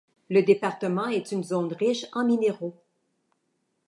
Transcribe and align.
Le 0.31 0.41
département 0.41 1.05
est 1.09 1.31
une 1.31 1.43
zone 1.43 1.71
riche 1.73 2.07
en 2.13 2.25
minéraux. 2.25 2.73